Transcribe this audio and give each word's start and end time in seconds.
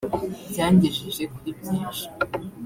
Byangejeje 0.51 1.23
kuri 1.33 1.49
byinshi 1.59 2.05